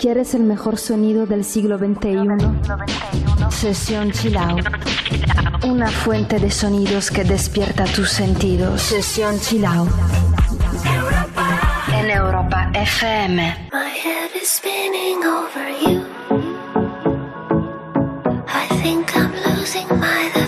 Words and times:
¿Quieres 0.00 0.32
el 0.34 0.44
mejor 0.44 0.78
sonido 0.78 1.26
del 1.26 1.44
siglo 1.44 1.76
XXI? 1.76 2.28
Sesión 3.50 4.12
Chill 4.12 4.36
Out. 4.36 4.64
Una 5.64 5.88
fuente 5.88 6.38
de 6.38 6.52
sonidos 6.52 7.10
que 7.10 7.24
despierta 7.24 7.82
tus 7.84 8.08
sentidos. 8.08 8.80
Sesión 8.80 9.40
Chill 9.40 9.64
Out. 9.64 9.90
En 11.92 12.10
Europa 12.10 12.70
FM. 12.74 13.42
My 13.72 13.90
head 13.90 14.30
is 14.40 14.48
spinning 14.48 15.18
over 15.24 15.68
you. 15.82 16.04
I 18.46 18.68
think 18.80 19.16
I'm 19.16 19.32
losing 19.52 19.88
my 19.98 20.30
life. 20.32 20.47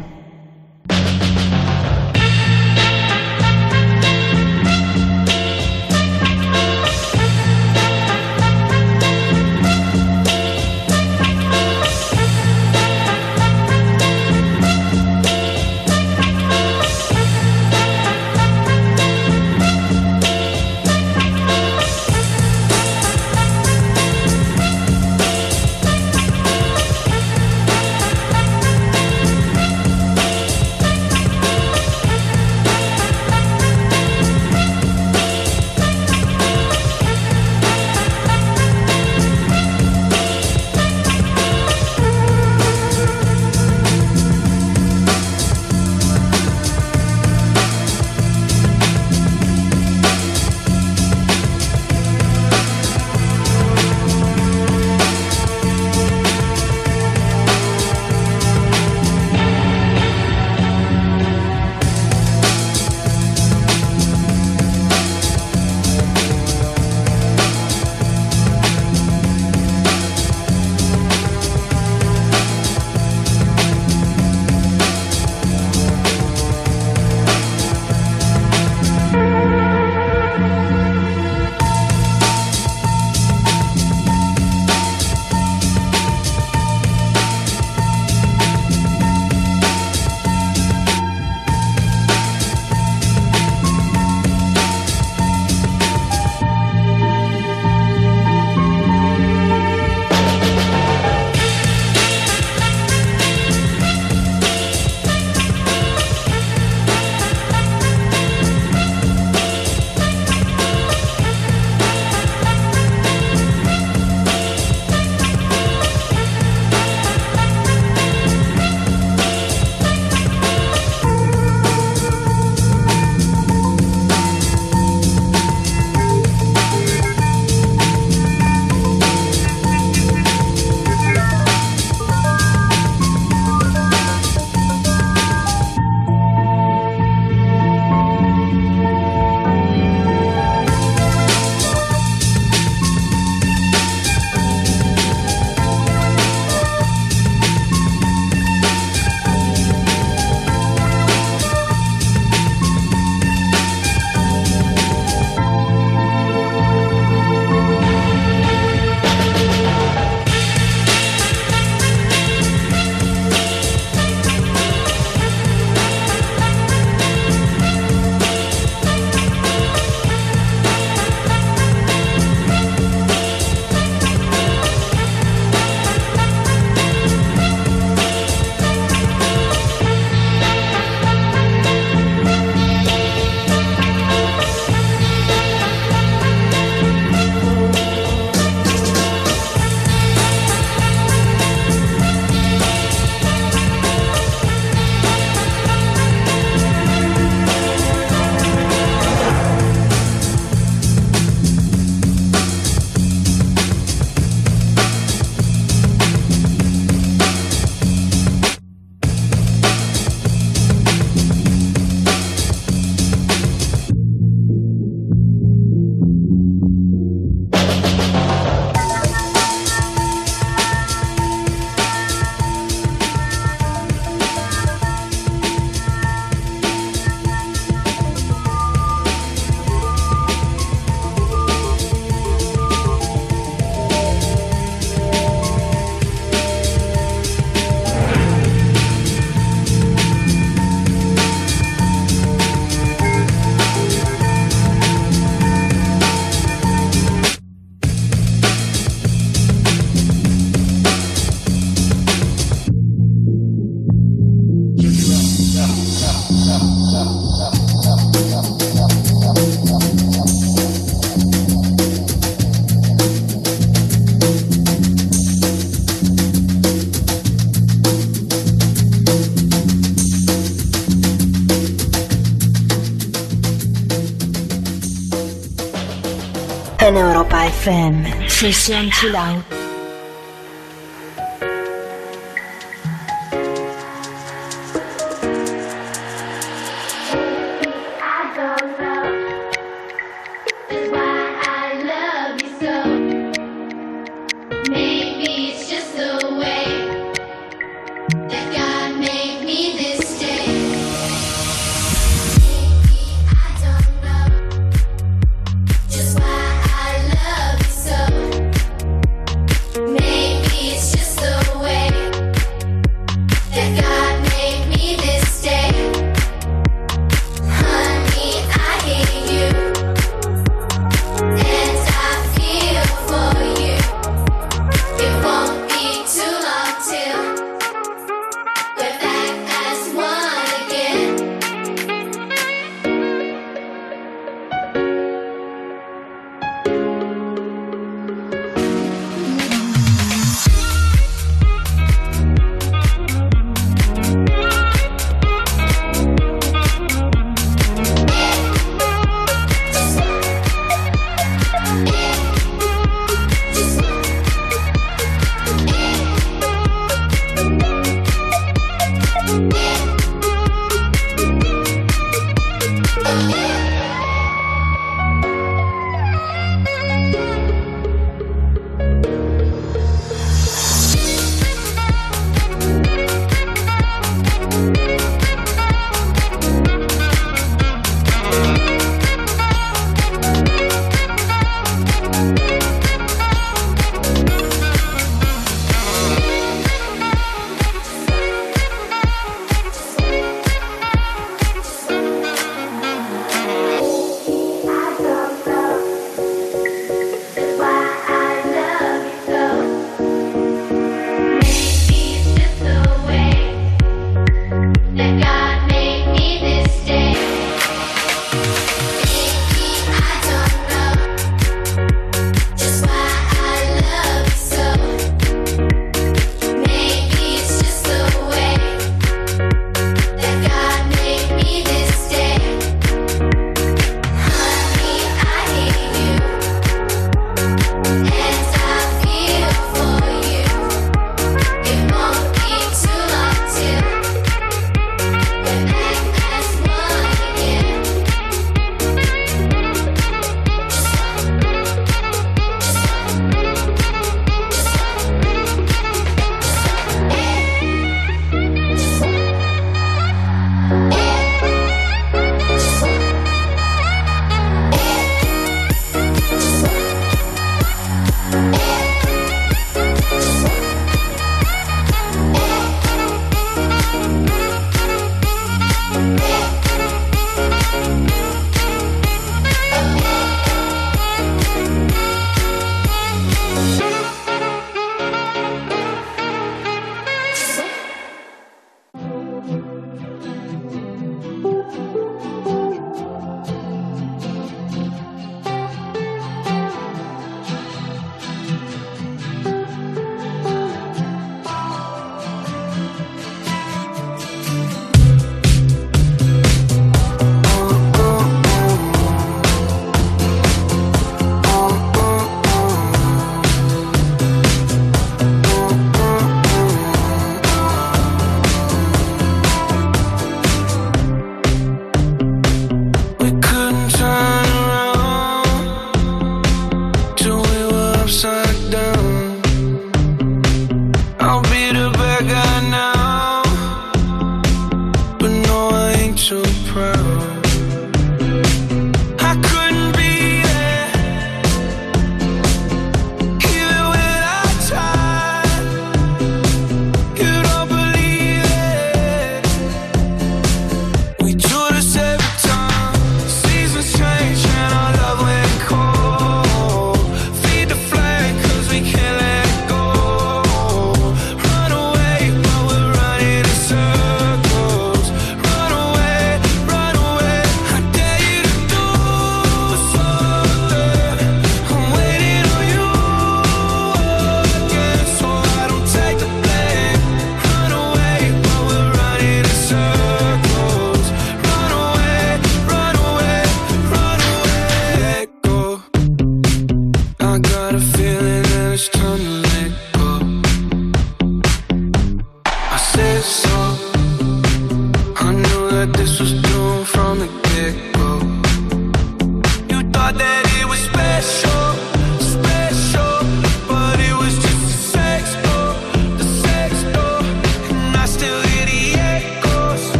FM. 277.61 278.27
Sesión 278.27 278.89
Chill 278.89 279.15
Out. 279.15 279.40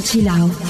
Sesión 0.00 0.02
Chill 0.02 0.28
Out 0.28 0.69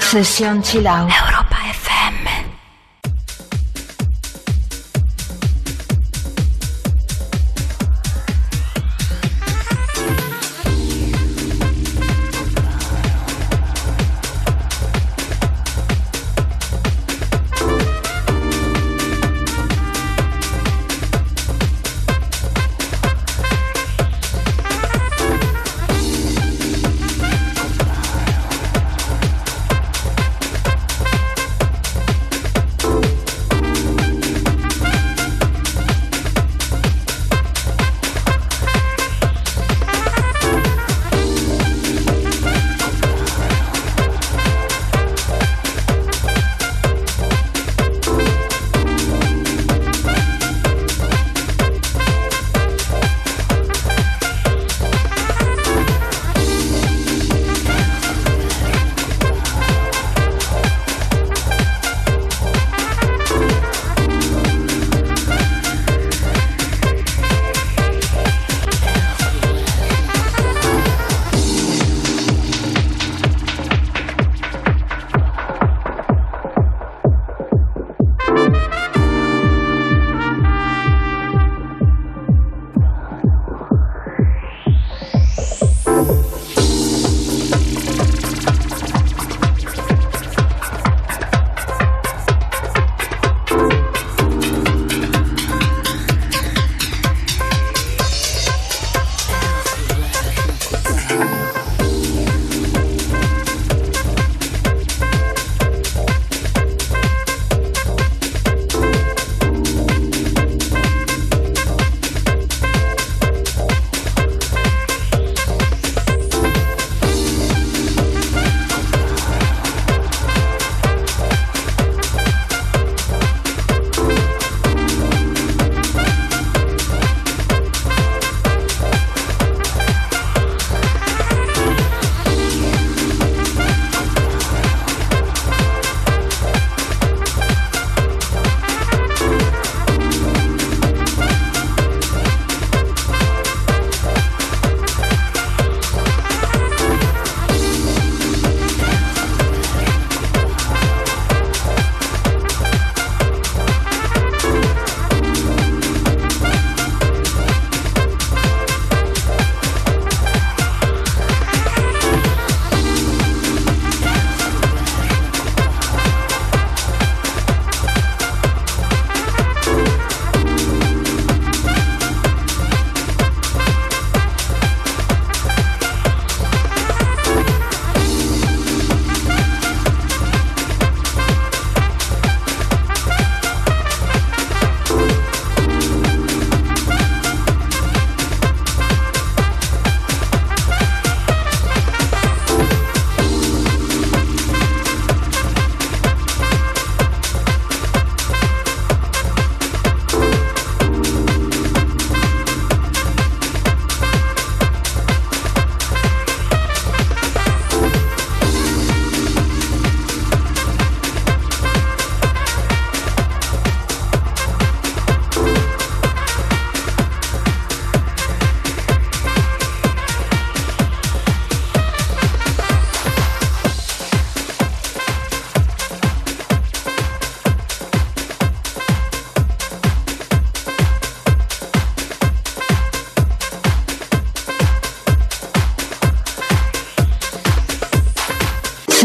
Sesión 0.00 0.62
chill 0.62 0.86
out. 0.86 1.37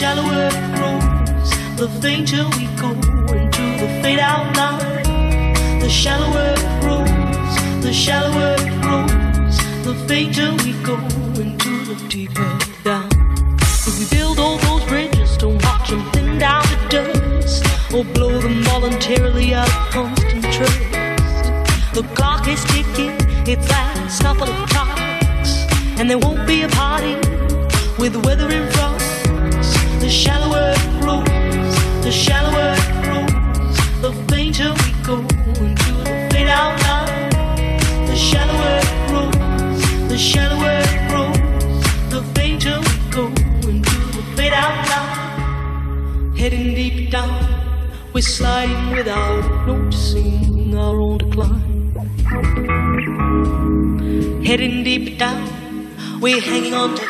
Shallower 0.00 0.48
it 0.48 0.74
grows, 0.76 1.50
the 1.76 1.86
fainter 2.00 2.42
we 2.56 2.64
go 2.80 2.88
into 3.36 3.64
the 3.80 3.88
fade 4.00 4.18
out 4.18 4.56
line. 4.56 5.52
The 5.78 5.90
shallower 5.90 6.54
it 6.56 6.80
grows, 6.80 7.84
the 7.84 7.92
shallower 7.92 8.56
it 8.58 8.72
grows, 8.80 9.58
the 9.84 9.94
fainter 10.08 10.52
we 10.64 10.72
go 10.82 10.96
into 11.38 11.84
the 11.84 11.96
deeper 12.08 12.50
down. 12.82 13.10
If 13.60 13.98
we 13.98 14.16
build 14.16 14.38
all 14.38 14.56
those 14.56 14.82
bridges, 14.88 15.36
don't 15.36 15.62
watch 15.62 15.90
them 15.90 16.10
thin 16.12 16.38
down 16.38 16.64
to 16.64 16.78
dust, 16.88 17.62
or 17.92 18.02
blow 18.02 18.38
them 18.38 18.62
voluntarily 18.62 19.52
out 19.52 19.68
of 19.68 19.90
constant 19.90 20.44
trust. 20.44 21.44
The 21.92 22.08
clock 22.14 22.48
is 22.48 22.64
ticking, 22.72 23.12
it's 23.46 23.68
last 23.68 24.22
couple 24.22 24.48
of 24.48 24.70
clocks, 24.70 25.66
and 26.00 26.08
there 26.08 26.18
won't 26.18 26.46
be 26.46 26.62
a 26.62 26.68
party 26.68 27.16
with 27.98 28.14
the 28.14 28.22
weather 28.24 28.50
in 28.50 28.66
front. 28.72 28.99
Shallower 30.10 30.74
it 30.76 31.00
grows, 31.00 31.24
the 32.02 32.10
shallower 32.10 32.74
it 32.76 32.88
grows, 33.04 33.76
the 34.02 34.12
fainter 34.28 34.70
we 34.80 34.90
go 35.04 35.16
into 35.64 35.92
the 36.02 36.28
fade 36.32 36.48
out. 36.48 36.78
The 38.08 38.16
shallower 38.16 38.80
it 38.82 38.90
grows, 39.08 39.80
the 40.08 40.18
shallower 40.18 40.80
it 40.82 41.00
grows, 41.08 41.82
the 42.10 42.22
fainter 42.34 42.76
we 42.80 42.94
go 43.12 43.26
into 43.70 43.98
the 44.16 44.22
fade 44.34 44.52
out. 44.52 44.88
Heading 46.36 46.74
deep 46.74 47.12
down, 47.12 47.30
we're 48.12 48.20
sliding 48.22 48.90
without 48.90 49.66
noticing 49.68 50.76
our 50.76 51.00
own 51.00 51.18
decline. 51.18 51.94
Heading 54.44 54.82
deep 54.82 55.18
down, 55.18 55.48
we're 56.20 56.40
hanging 56.40 56.74
on 56.74 56.96
to 56.96 57.09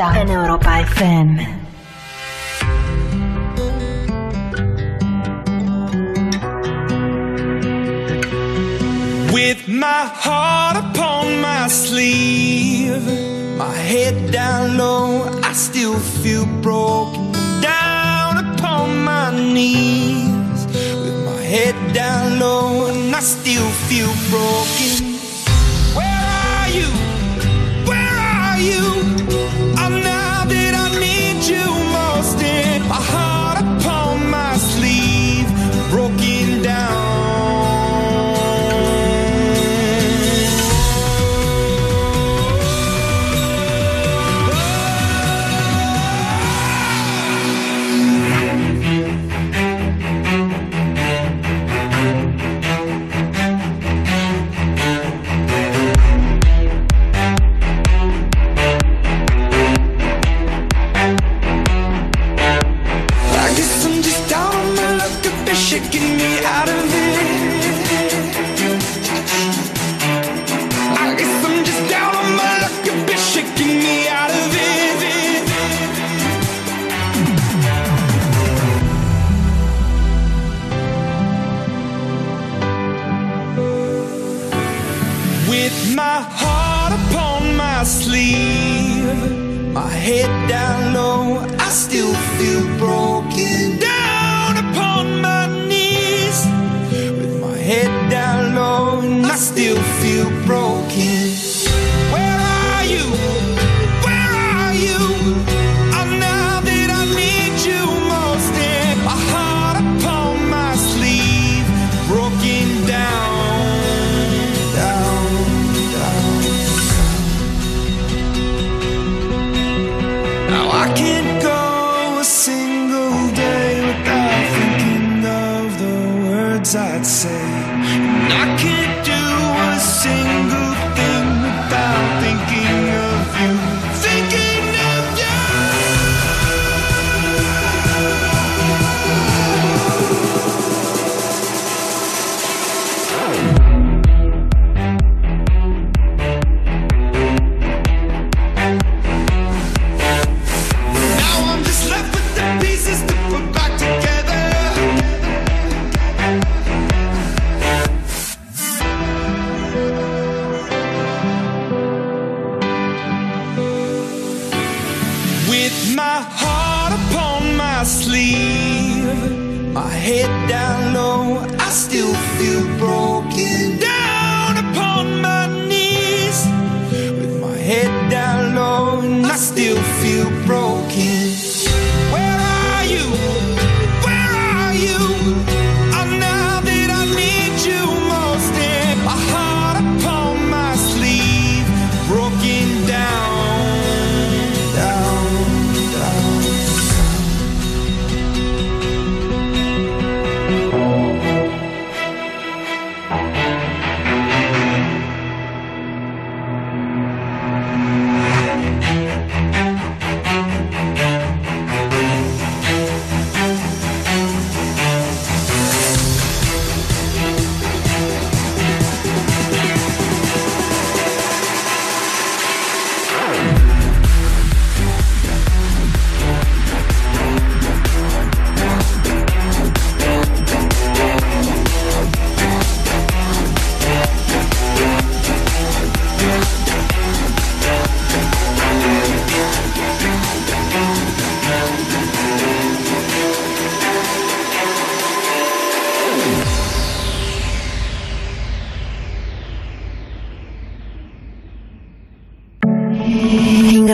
Out 0.00 0.16
en 0.16 0.30
Europa 0.30 0.49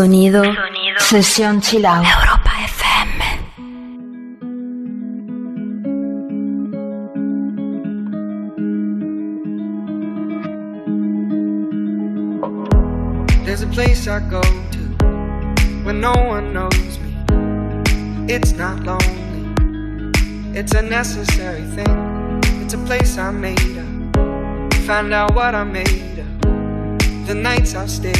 Sonido. 0.00 0.42
Sesión 0.96 1.60
chill 1.60 1.84
out. 1.84 2.06
Europa 2.06 2.52
FM. 2.64 3.20
There's 13.44 13.60
a 13.60 13.66
place 13.66 14.08
I 14.08 14.20
go 14.20 14.40
to 14.40 14.78
when 15.84 16.00
no 16.00 16.14
one 16.14 16.54
knows 16.54 16.98
me. 17.00 17.14
It's 18.26 18.52
not 18.52 18.82
lonely, 18.84 19.44
it's 20.58 20.72
a 20.72 20.80
necessary 20.80 21.64
thing. 21.76 22.40
It's 22.62 22.72
a 22.72 22.78
place 22.86 23.18
I 23.18 23.30
made 23.32 23.76
up. 23.76 24.16
Find 24.86 25.12
out 25.12 25.34
what 25.34 25.54
I 25.54 25.64
made 25.64 26.20
up. 26.20 26.40
The 27.26 27.34
nights 27.34 27.74
I've 27.74 27.90
stayed 27.90 28.16
up, 28.16 28.19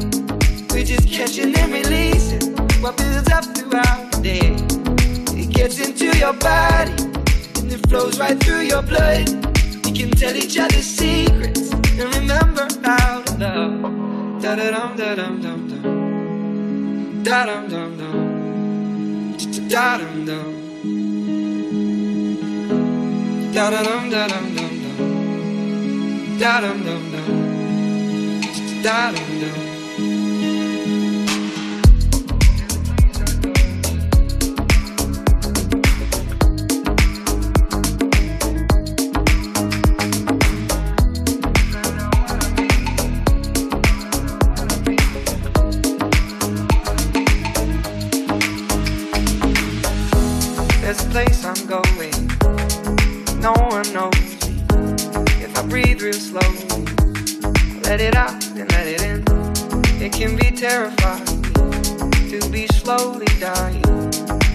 We're 0.73 0.85
just 0.85 1.09
catching 1.11 1.53
and 1.57 1.73
releasing 1.73 2.55
what 2.81 2.95
builds 2.95 3.29
up 3.29 3.43
throughout 3.43 4.11
the 4.13 4.21
day. 4.23 4.55
It 5.37 5.49
gets 5.53 5.79
into 5.85 6.17
your 6.17 6.31
body 6.31 6.93
and 7.59 7.71
it 7.71 7.85
flows 7.89 8.17
right 8.17 8.39
through 8.39 8.61
your 8.61 8.81
blood. 8.81 9.27
We 9.83 9.91
can 9.91 10.11
tell 10.11 10.33
each 10.33 10.57
other 10.57 10.81
secrets 10.81 11.73
and 11.73 12.15
remember 12.15 12.67
how 12.85 13.21
to 13.21 13.37
love. 13.37 14.41
Da 14.41 14.55
da 14.55 14.71
dum 14.71 14.95
da 14.95 15.15
dum 15.15 15.41
dum 15.41 15.67
dum. 15.69 17.23
Da 17.23 17.45
dum 17.45 17.67
dum 17.69 17.97
dum. 17.97 19.37
Da 19.67 19.97
dum 19.97 20.25
dum. 20.25 20.53
Da 23.53 23.69
da 23.69 23.83
dum 23.83 24.09
da 24.09 24.27
dum 24.27 24.55
dum 24.55 24.73
dum. 24.83 24.97
Da 26.39 26.61
dum 26.61 26.83
dum 26.85 27.11
dum. 27.11 27.27
Da 28.81 29.11
dum 29.11 29.39
dum. 29.41 29.70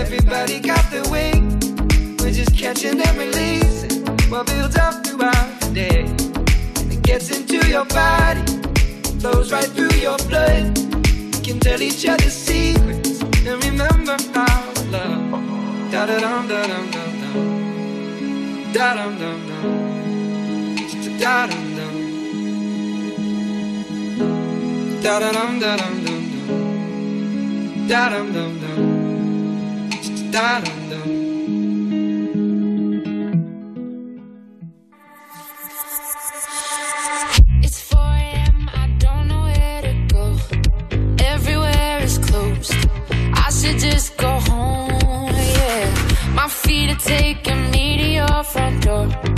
everybody 0.00 0.58
got 0.60 0.90
their 0.90 1.04
way. 1.10 1.32
We're 2.18 2.32
just 2.32 2.56
catching 2.56 2.98
and 3.00 3.18
releasing 3.18 4.00
what 4.30 4.46
builds 4.46 4.76
up 4.76 5.04
throughout 5.04 5.60
the 5.60 5.70
day. 5.74 6.04
And 6.80 6.92
it 6.92 7.02
gets 7.02 7.30
into 7.36 7.58
your 7.68 7.84
body, 7.84 8.40
flows 9.20 9.52
right 9.52 9.70
through 9.76 9.94
your 10.00 10.16
blood. 10.30 10.78
We 11.34 11.40
can 11.46 11.60
tell 11.60 11.82
each 11.82 12.06
other 12.06 12.30
secrets 12.30 13.20
and 13.46 13.62
remember 13.64 14.16
how 14.32 14.72
love. 14.90 15.92
Da 15.92 16.06
da 16.06 16.18
dum 16.18 16.48
da 16.48 16.62
dum 16.70 16.90
dum 16.94 17.12
dum. 17.22 18.72
Da 18.72 18.94
dum 18.94 19.18
dum 19.18 19.38
dum. 19.48 19.62
Da 21.20 21.46
dum 21.46 21.66
dum. 21.76 21.94
Da 25.02 25.18
dum 25.18 25.60
dum 25.60 25.76
dum 25.80 26.04
dum. 26.04 26.22
Da 27.88 28.08
dum 28.08 28.32
dum 28.32 28.60
dum. 28.60 28.99
It's 37.62 37.80
4 37.80 37.98
a.m. 38.00 38.70
I 38.72 38.94
don't 38.98 39.26
know 39.26 39.42
where 39.42 39.82
to 39.82 39.94
go. 40.06 40.36
Everywhere 41.18 41.98
is 42.02 42.18
closed. 42.18 42.72
I 43.34 43.50
should 43.50 43.80
just 43.80 44.16
go 44.18 44.28
home. 44.28 45.34
Yeah, 45.34 46.32
my 46.32 46.46
feet 46.46 46.90
are 46.90 47.00
taking 47.00 47.70
me 47.72 47.96
to 47.98 48.08
your 48.20 48.44
front 48.44 48.84
door. 48.84 49.29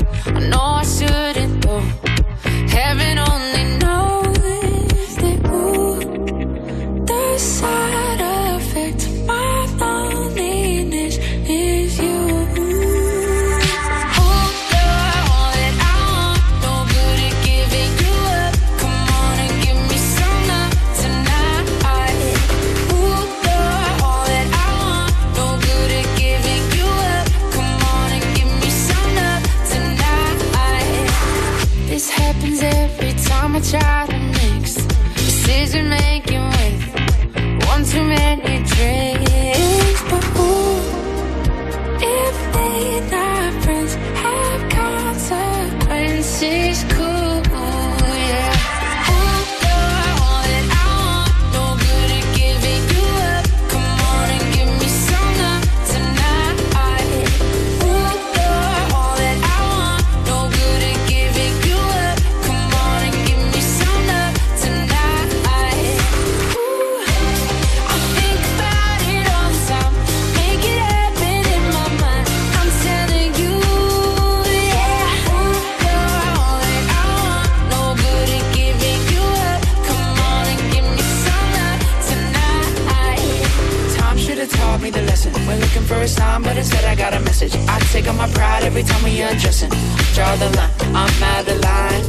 Got 87.03 87.15
a 87.15 87.21
message. 87.21 87.55
I 87.67 87.81
take 87.91 88.07
on 88.07 88.17
my 88.17 88.29
pride 88.29 88.63
every 88.63 88.85
time 88.85 89.03
we 89.03 89.21
undressing. 89.23 89.71
Draw 90.15 90.37
the 90.37 90.49
line, 90.57 90.71
I'm 90.95 91.23
out 91.35 91.49
of 91.49 91.59
line. 91.59 92.03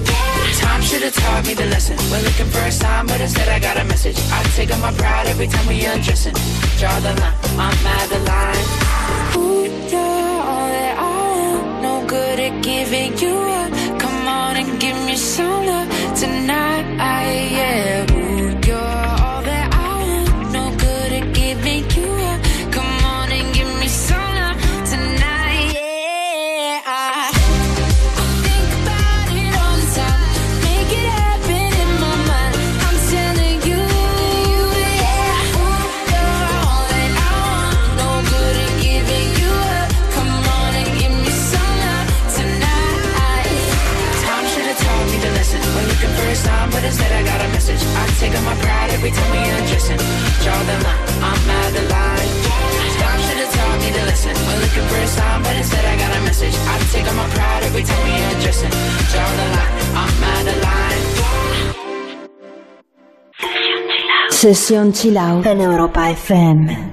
Time 0.62 0.82
should 0.84 1.02
have 1.02 1.16
taught 1.16 1.48
me 1.48 1.56
the 1.56 1.66
lesson. 1.66 1.98
We're 2.12 2.22
looking 2.22 2.46
for 2.54 2.60
a 2.60 2.72
sign, 2.72 3.08
but 3.08 3.20
instead 3.20 3.50
I 3.50 3.58
got 3.58 3.76
a 3.78 3.86
message. 3.86 4.18
I 4.38 4.44
take 4.56 4.72
on 4.72 4.80
my 4.82 4.94
pride 4.94 5.26
every 5.26 5.48
time 5.48 5.66
we 5.66 5.84
undressing. 5.84 6.36
Draw 6.80 7.00
the 7.00 7.14
line, 7.22 7.38
I'm 7.66 7.76
Madeline. 7.88 8.66
Ooh, 9.36 9.66
you're 9.92 10.40
all 10.52 10.68
that 10.76 10.96
I 11.00 11.14
want. 11.42 11.82
No 11.82 12.06
good 12.06 12.40
at 12.40 12.62
giving 12.62 13.18
you 13.18 13.36
up. 13.62 13.72
Come 14.00 14.28
on 14.28 14.58
and 14.58 14.80
give 14.80 14.98
me 15.08 15.16
some 15.16 15.66
love 15.66 15.90
tonight. 16.22 16.86
Yeah. 17.58 18.06
Ooh, 18.12 18.13
you're 18.13 18.13
on 48.32 48.46
my 48.46 48.56
pride 48.64 48.92
every 48.96 49.12
time 49.12 49.32
we. 49.36 49.44
Draw 50.44 50.60
the 50.64 50.78
line, 50.84 51.04
I'm 51.24 51.42
have 53.44 53.52
taught 53.56 53.80
me 53.80 53.90
the 53.92 54.04
lesson. 54.08 54.36
We're 54.48 54.60
looking 54.64 54.86
for 54.88 55.00
a 55.00 55.08
sign, 55.08 55.44
but 55.44 55.56
instead 55.56 55.84
I 55.84 55.96
got 55.98 56.12
a 56.18 56.22
message. 56.24 56.56
I 56.56 56.80
take 56.92 57.08
on 57.08 57.16
my 57.16 57.28
pride 57.36 57.64
every 57.64 57.84
time 57.84 58.04
we 58.08 58.14
undressing. 58.32 58.74
Draw 59.12 59.30
the 59.40 59.48
line, 59.56 59.74
I'm 60.02 60.14
Out 65.18 65.46
en 65.46 65.62
Europa 65.62 66.10
FM. 66.10 66.93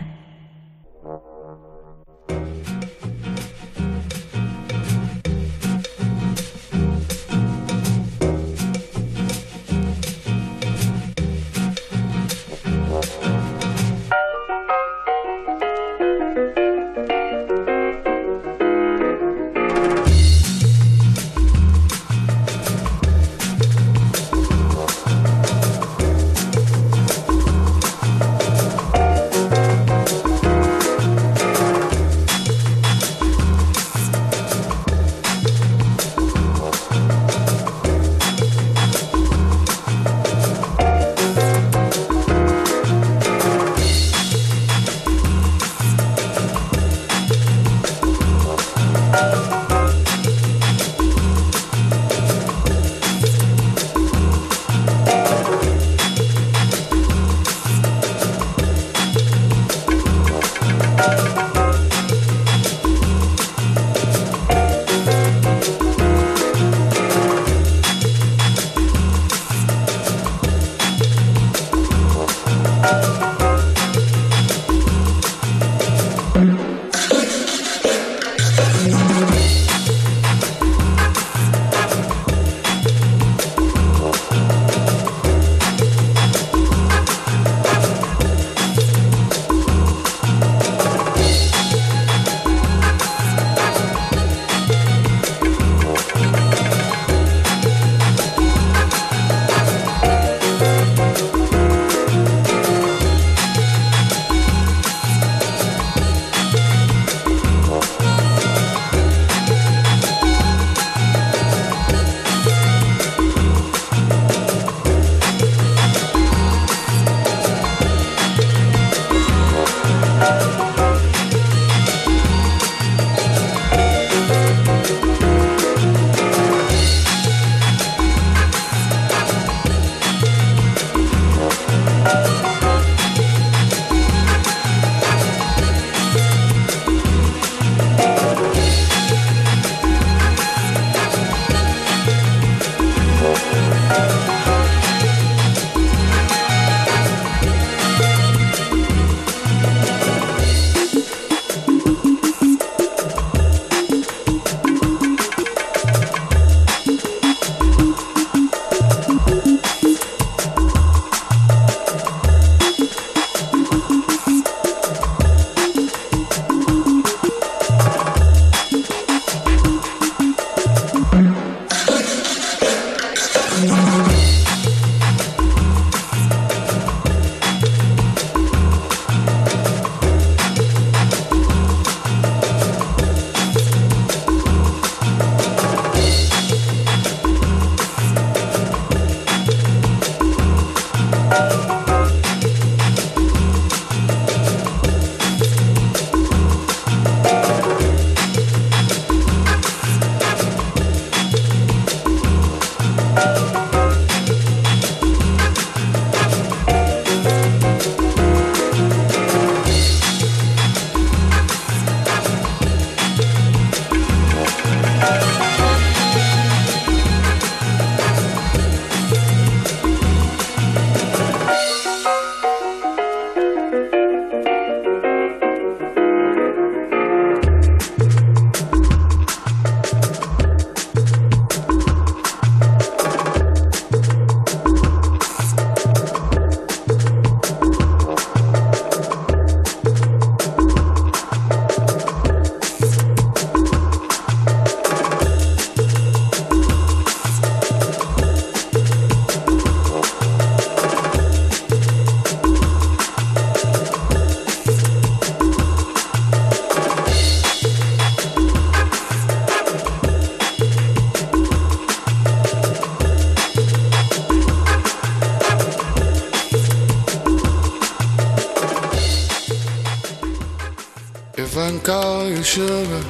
Sugar, 272.51 273.01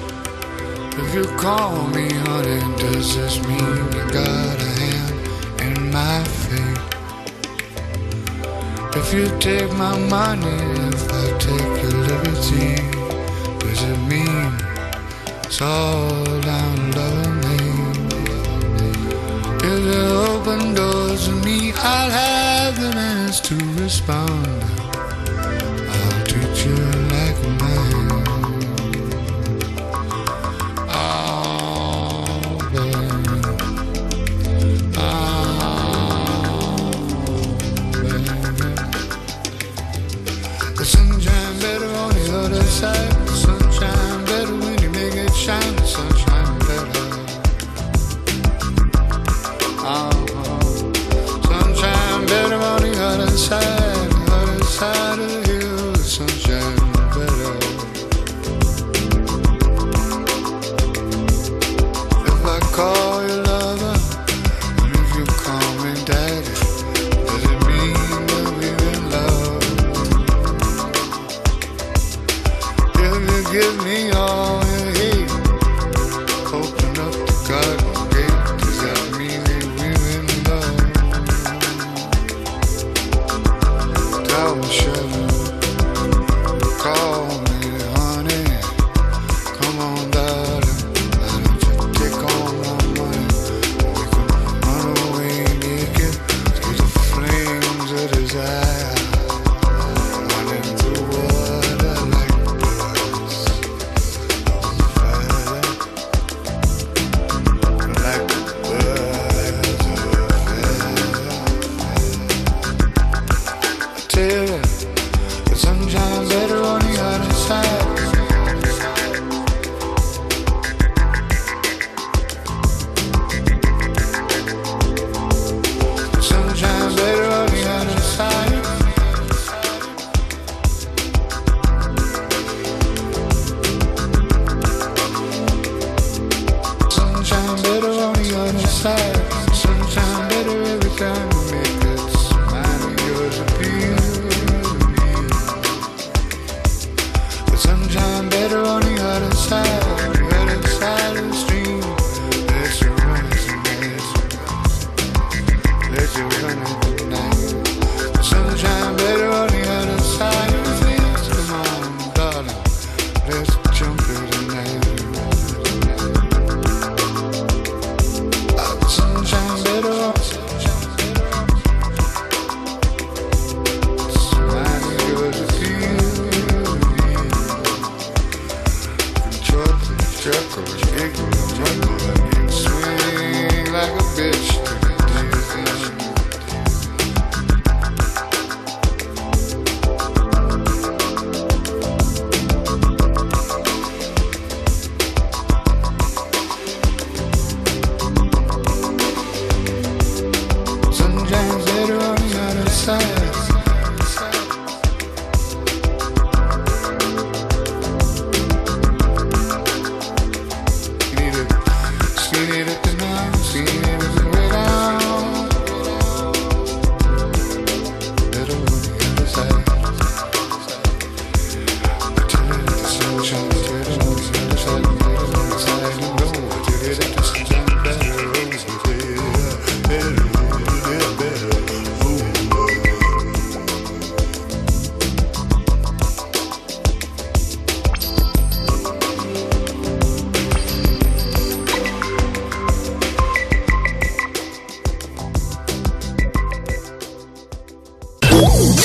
if 1.01 1.15
you 1.15 1.25
call 1.35 1.87
me 1.87 2.07
honey, 2.13 2.61
does 2.77 3.15
this 3.15 3.41
mean 3.47 3.75
you 3.95 4.03
got 4.13 4.61
a 4.67 4.71
hand 4.81 5.15
in 5.65 5.91
my 5.91 6.23
fate? 6.41 6.81
If 8.95 9.11
you 9.15 9.25
take 9.39 9.71
my 9.73 9.97
money, 9.97 10.59
if 10.93 11.11
I 11.11 11.25
take 11.39 11.73
your 11.81 11.97
liberty, 12.09 12.69
does 13.61 13.81
it 13.91 13.99
mean 14.11 14.51
it's 15.43 15.59
all 15.59 16.23
down 16.41 16.91
loving 16.91 17.37
me? 17.45 17.59
If 19.71 19.79
you 19.89 20.03
open 20.29 20.75
doors 20.75 21.25
to 21.25 21.33
me, 21.47 21.73
I'll 21.77 22.11
have 22.11 22.79
the 22.79 22.91
else 22.95 23.39
to 23.39 23.55
respond. 23.81 24.50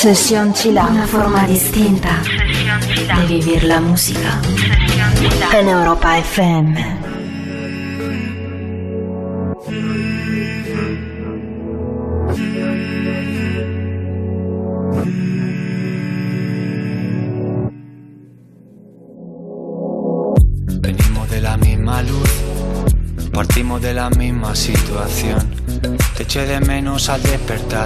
Sesión 0.07 0.53
Chila, 0.53 0.87
una 0.87 1.05
forma 1.05 1.49
distinta 1.49 2.23
de 3.19 3.27
vivir 3.27 3.65
la 3.65 3.81
música. 3.81 4.41
En 5.53 5.67
Europa 5.69 6.17
FM. 6.19 6.97
Venimos 20.83 21.31
de 21.31 21.41
la 21.41 21.57
misma 21.57 22.03
luz, 22.03 22.31
partimos 23.33 23.83
de 23.83 23.93
la 23.93 24.09
misma 24.11 24.55
situación. 24.55 25.41
Te 26.17 26.23
eché 26.23 26.47
de 26.47 26.61
menos 26.61 27.09
al 27.09 27.21
despertar, 27.25 27.86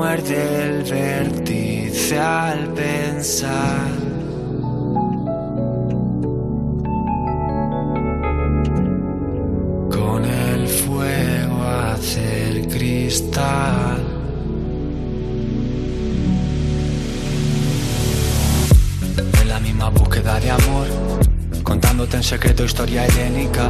Muerde 0.00 0.64
el 0.64 0.82
vértice 0.84 2.18
al 2.18 2.72
pensar. 2.72 3.90
Con 9.90 10.24
el 10.24 10.66
fuego 10.66 11.62
hacer 11.62 12.66
cristal. 12.68 14.00
En 19.42 19.48
la 19.50 19.60
misma 19.60 19.90
búsqueda 19.90 20.40
de 20.40 20.50
amor, 20.50 20.86
contándote 21.62 22.16
en 22.16 22.22
secreto 22.22 22.64
historia 22.64 23.04
helénica 23.04 23.69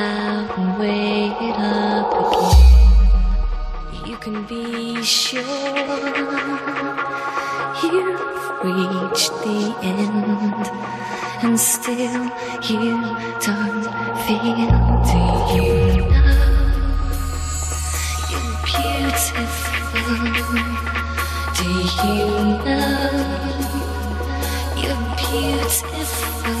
Out 0.00 0.58
and 0.58 0.78
it 1.42 1.56
up 1.58 2.10
again. 2.24 2.70
You 4.08 4.16
can 4.16 4.44
be 4.46 5.02
sure 5.02 5.42
you've 7.82 8.20
reached 8.64 9.34
the 9.44 9.60
end, 9.82 10.66
and 11.42 11.54
still 11.58 12.24
you 12.68 12.86
don't 13.46 13.84
feel. 14.24 14.70
Do 15.08 15.18
you 15.54 16.02
know 16.10 16.40
you're 18.30 18.52
beautiful? 18.68 19.48
Do 21.56 21.68
you 22.06 22.24
know 22.64 22.88
you're 24.82 25.04
beautiful? 25.16 26.60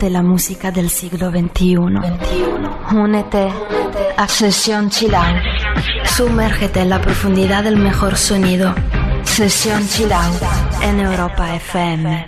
La 0.00 0.22
música 0.22 0.70
del 0.70 0.90
siglo 0.90 1.30
XXI. 1.30 1.76
Únete 2.94 3.48
a 4.16 4.28
Sesión 4.28 4.90
Chilao. 4.90 5.34
Sumérgete 6.04 6.80
en 6.80 6.90
la 6.90 7.00
profundidad 7.00 7.64
del 7.64 7.76
mejor 7.76 8.16
sonido. 8.16 8.74
Sesión 9.24 9.86
Chilao 9.88 10.32
en 10.82 11.00
Europa 11.00 11.52
FM. 11.56 12.27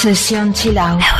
Sesión 0.00 0.54
chill 0.54 0.78
out. 0.78 0.98
Europa 0.98 1.19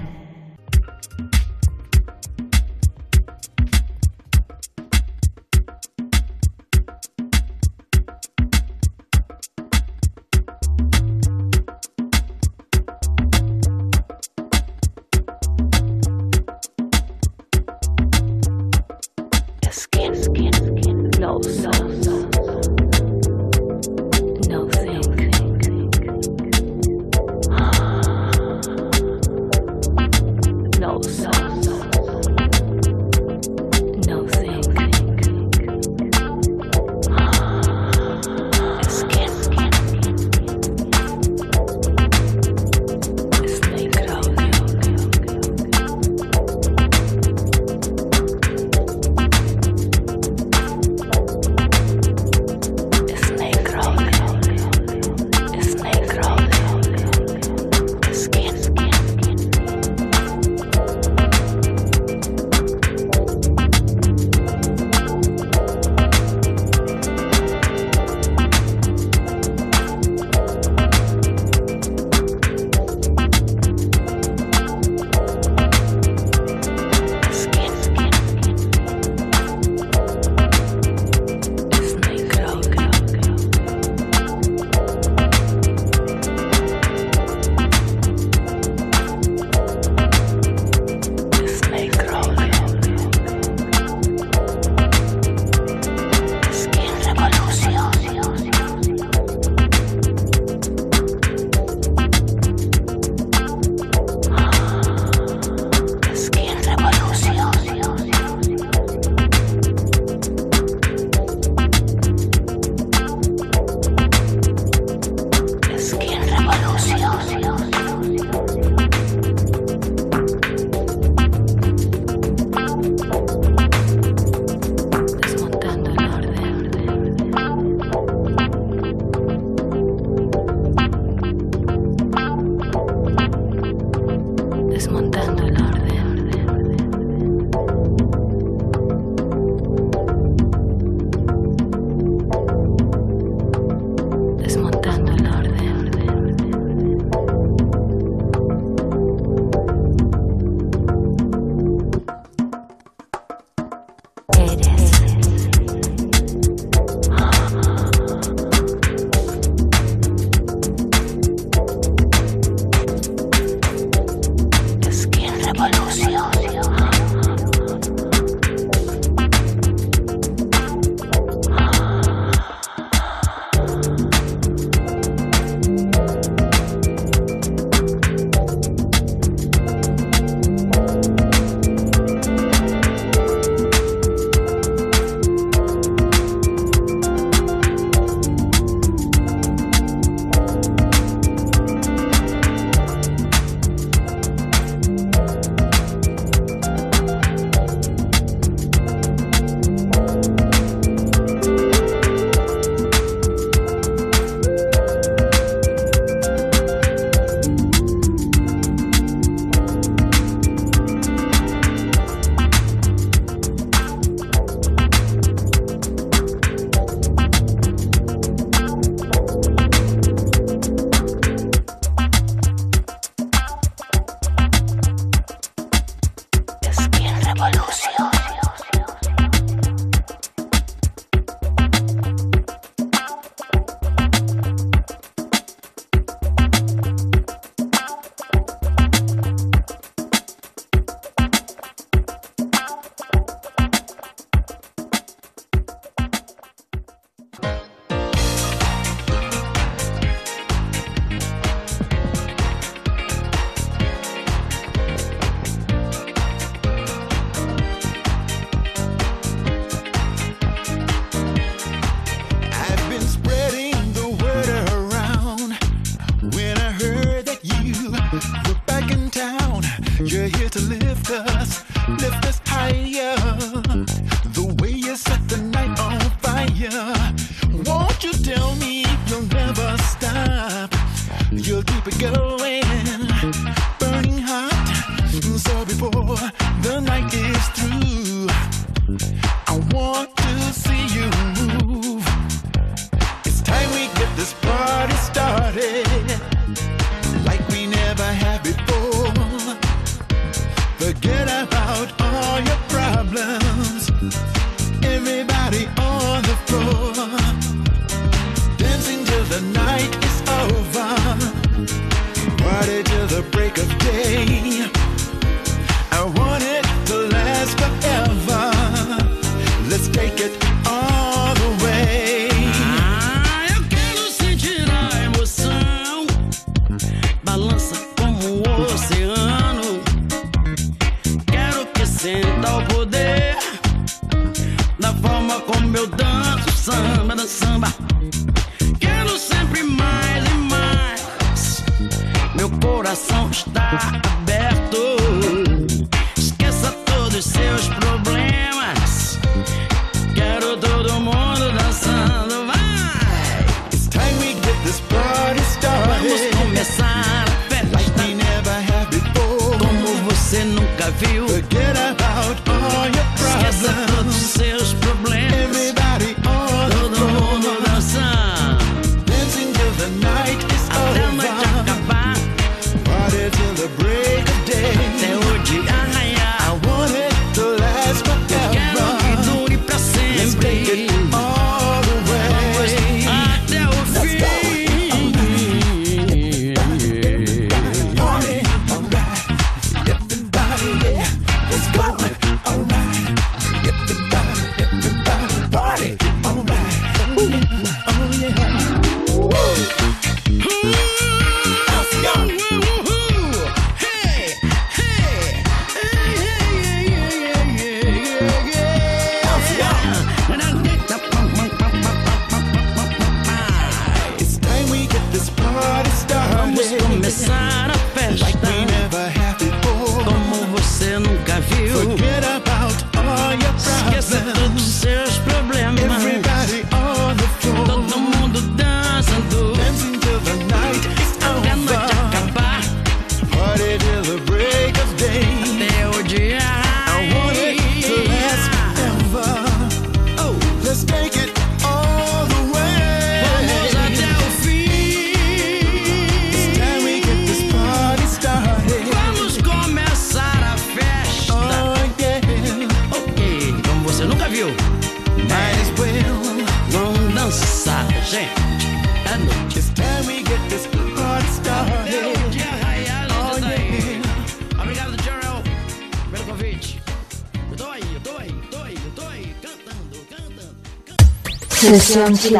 Sesión 471.71 472.17
chill. 472.17 472.37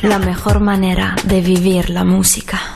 La 0.00 0.18
mejor 0.18 0.60
manera 0.60 1.14
de 1.24 1.42
vivir 1.42 1.90
la 1.90 2.04
música. 2.04 2.75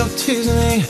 up 0.00 0.16
me. 0.54 0.87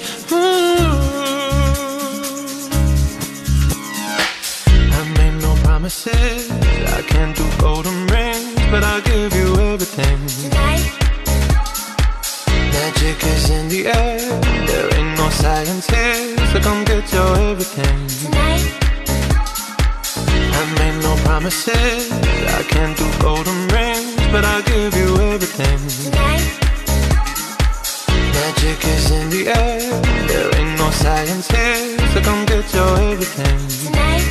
Magic 28.48 28.80
is 28.86 29.10
in 29.10 29.28
the 29.28 29.48
air. 29.48 30.00
There 30.26 30.56
ain't 30.56 30.78
no 30.78 30.90
science 30.90 31.48
here, 31.50 31.98
so 32.12 32.20
come 32.22 32.46
get 32.46 32.72
your 32.72 32.98
everything. 33.10 33.58
Tonight. 33.84 34.26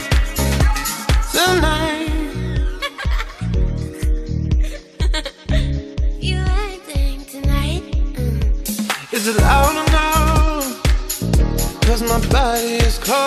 Tonight. 1.38 2.10
you 6.20 6.38
acting 6.66 7.26
tonight? 7.26 7.84
Mm. 8.16 9.14
Is 9.14 9.28
it 9.28 9.38
loud 9.40 9.76
enough? 9.86 10.66
Cause 11.84 12.02
my 12.02 12.20
body 12.32 12.78
is 12.88 12.98
cold. 12.98 13.27